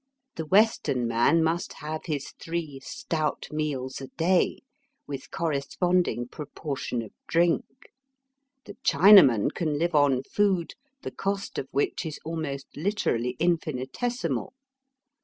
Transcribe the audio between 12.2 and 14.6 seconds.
almost hterally infinitesimal.